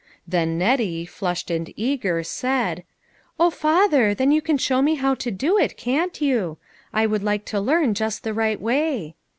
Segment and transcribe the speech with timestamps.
[0.27, 2.83] Then Nettie, flushed and eager, said:"
[3.39, 6.57] O father, then you can show me how to do it, can't you?
[6.91, 9.13] I would like to learn just the right way."